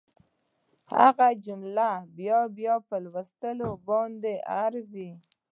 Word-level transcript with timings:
دغه 0.95 1.27
جمله 1.45 1.89
په 2.01 2.05
بیا 2.17 2.39
بیا 2.57 2.75
لوستلو 3.13 3.69
باندې 3.87 4.33
ارزي 4.63 5.09